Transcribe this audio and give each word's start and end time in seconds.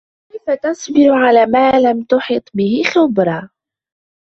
وَكَيْفَ 0.35 0.49
تَصْبِرُ 0.61 1.13
عَلَى 1.13 1.45
مَا 1.45 1.71
لَمْ 1.79 2.03
تُحِطْ 2.03 2.43
بِهِ 2.53 2.83
خُبْرًا 2.85 3.49